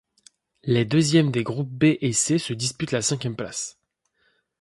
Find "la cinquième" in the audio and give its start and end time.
2.91-3.35